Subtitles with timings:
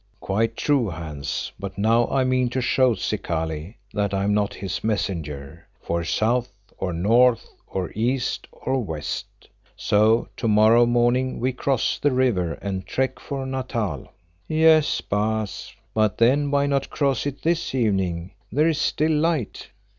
[0.19, 4.83] "Quite true, Hans, but now I mean to show Zikali that I am not his
[4.83, 9.27] messenger, for south or north or east or west.
[9.75, 14.07] So to morrow morning we cross the river and trek for Natal."
[14.47, 18.31] "Yes, Baas, but then why not cross it this evening?
[18.51, 19.69] There is still light."